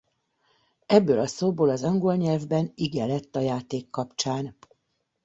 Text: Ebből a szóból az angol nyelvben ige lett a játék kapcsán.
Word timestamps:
Ebből 0.85 1.19
a 1.19 1.25
szóból 1.27 1.69
az 1.69 1.83
angol 1.83 2.15
nyelvben 2.15 2.71
ige 2.75 3.05
lett 3.05 3.35
a 3.35 3.39
játék 3.39 3.89
kapcsán. 3.89 4.57